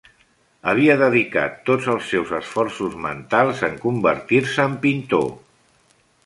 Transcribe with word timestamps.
Havia 0.71 0.93
dedicat 1.01 1.59
tots 1.67 1.89
els 1.93 2.07
seus 2.13 2.31
esforços 2.37 2.95
mentals 3.05 3.61
en 3.69 3.77
convertir-se 3.85 4.67
en 4.71 4.75
pintor. 4.87 5.31